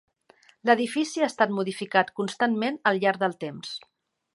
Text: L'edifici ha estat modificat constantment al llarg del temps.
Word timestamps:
L'edifici 0.69 1.21
ha 1.25 1.29
estat 1.33 1.53
modificat 1.59 2.11
constantment 2.21 2.85
al 2.93 3.05
llarg 3.05 3.25
del 3.27 3.41
temps. 3.49 3.81